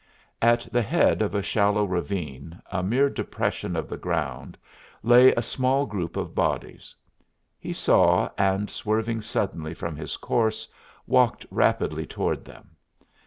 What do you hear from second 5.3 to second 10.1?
a small group of bodies. He saw, and swerving suddenly from